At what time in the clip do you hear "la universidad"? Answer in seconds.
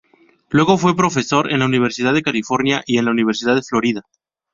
1.59-2.11, 3.05-3.53